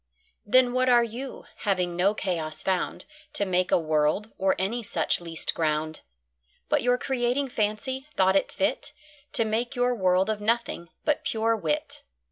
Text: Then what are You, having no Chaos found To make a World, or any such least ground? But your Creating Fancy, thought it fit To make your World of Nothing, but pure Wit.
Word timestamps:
Then 0.47 0.73
what 0.73 0.89
are 0.89 1.03
You, 1.03 1.45
having 1.57 1.95
no 1.95 2.15
Chaos 2.15 2.63
found 2.63 3.05
To 3.33 3.45
make 3.45 3.71
a 3.71 3.77
World, 3.77 4.31
or 4.39 4.55
any 4.57 4.81
such 4.81 5.21
least 5.21 5.53
ground? 5.53 6.01
But 6.69 6.81
your 6.81 6.97
Creating 6.97 7.47
Fancy, 7.47 8.07
thought 8.17 8.35
it 8.35 8.51
fit 8.51 8.93
To 9.33 9.45
make 9.45 9.75
your 9.75 9.93
World 9.93 10.27
of 10.27 10.41
Nothing, 10.41 10.89
but 11.05 11.23
pure 11.23 11.55
Wit. 11.55 12.01